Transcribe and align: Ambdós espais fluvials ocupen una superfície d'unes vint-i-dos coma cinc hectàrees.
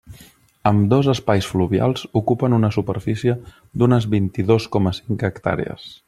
Ambdós 0.69 1.09
espais 1.11 1.49
fluvials 1.49 2.07
ocupen 2.21 2.57
una 2.59 2.71
superfície 2.77 3.35
d'unes 3.83 4.09
vint-i-dos 4.17 4.69
coma 4.77 4.99
cinc 5.01 5.27
hectàrees. 5.29 5.91